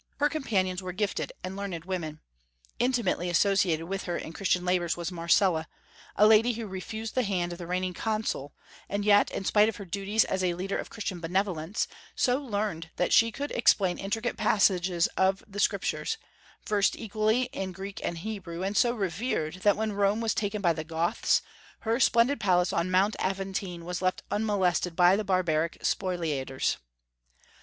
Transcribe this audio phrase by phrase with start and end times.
[0.19, 2.21] Her companions were gifted and learned women.
[2.79, 5.67] Intimately associated with her in Christian labors was Marcella,
[6.15, 8.51] a lady who refused the hand of the reigning Consul,
[8.89, 12.89] and yet, in spite of her duties as a leader of Christian benevolence, so learned
[12.95, 16.17] that she could explain intricate passages of the Scriptures;
[16.65, 20.73] versed equally in Greek and Hebrew; and so revered, that, when Rome was taken by
[20.73, 21.43] the Goths,
[21.81, 26.77] her splendid palace on Mount Aventine was left unmolested by the barbaric spoliators.